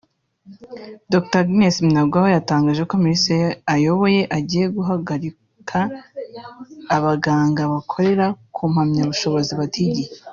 [1.13, 5.81] Dr Agnes Binagwaho yatangaje ko Minisiteri ayoboye igiye guhagurukira
[6.95, 8.25] abaganga bakorera
[8.55, 10.09] ku mpamyabushobozi batigiye